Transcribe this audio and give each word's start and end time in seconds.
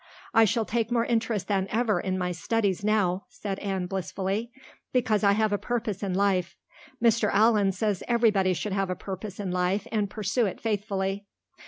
"I 0.33 0.45
shall 0.45 0.65
take 0.65 0.89
more 0.91 1.05
interest 1.05 1.47
than 1.47 1.67
ever 1.69 1.99
in 1.99 2.17
my 2.17 2.31
studies 2.31 2.83
now," 2.83 3.25
said 3.29 3.59
Anne 3.59 3.85
blissfully, 3.85 4.51
"because 4.91 5.23
I 5.23 5.33
have 5.33 5.53
a 5.53 5.59
purpose 5.59 6.01
in 6.01 6.15
life. 6.15 6.57
Mr. 6.99 7.29
Allan 7.31 7.71
says 7.71 8.01
everybody 8.07 8.53
should 8.55 8.73
have 8.73 8.89
a 8.89 8.95
purpose 8.95 9.39
in 9.39 9.51
life 9.51 9.85
and 9.91 10.09
pursue 10.09 10.47
it 10.47 10.59
faithfully. 10.59 11.27